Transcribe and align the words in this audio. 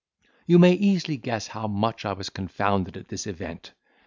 You 0.47 0.57
may 0.57 0.73
easily 0.73 1.15
guess 1.17 1.45
how 1.45 1.67
much 1.67 2.05
I 2.05 2.13
was 2.13 2.31
confounded 2.31 2.97
at 2.97 3.09
this 3.09 3.27
event! 3.27 3.73